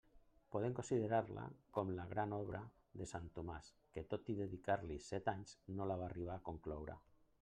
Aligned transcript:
Podem 0.53 0.71
considerar-la 0.77 1.43
com 1.77 1.91
la 1.99 2.05
gran 2.13 2.33
obra 2.37 2.61
de 3.01 3.09
sant 3.11 3.27
Tomàs, 3.35 3.69
que 3.97 4.05
tot 4.15 4.33
i 4.35 4.37
dedicar-li 4.41 4.99
set 5.11 5.31
anys 5.35 5.55
no 5.77 5.89
la 5.93 5.99
va 6.03 6.09
arribar 6.11 6.41
a 6.41 6.45
concloure. 6.49 6.99